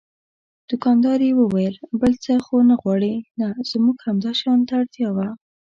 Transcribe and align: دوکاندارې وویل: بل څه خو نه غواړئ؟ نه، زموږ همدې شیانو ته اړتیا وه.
دوکاندارې 0.69 1.29
وویل: 1.39 1.75
بل 2.01 2.13
څه 2.23 2.33
خو 2.45 2.55
نه 2.69 2.75
غواړئ؟ 2.81 3.15
نه، 3.39 3.47
زموږ 3.71 3.97
همدې 4.07 4.31
شیانو 4.39 4.67
ته 4.69 4.73
اړتیا 4.81 5.09
وه. 5.15 5.27